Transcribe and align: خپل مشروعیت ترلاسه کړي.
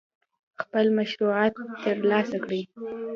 خپل 0.61 0.85
مشروعیت 0.97 1.55
ترلاسه 1.83 2.37
کړي. 2.45 2.61